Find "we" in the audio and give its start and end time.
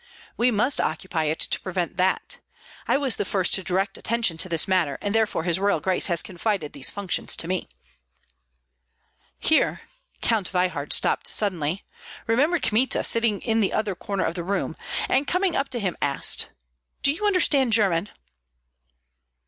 0.35-0.49